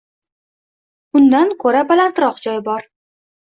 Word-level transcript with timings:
Udan 1.19 1.51
ko’ra 1.65 1.85
balandroq 1.93 2.41
joy 2.47 2.59
bor. 2.71 2.89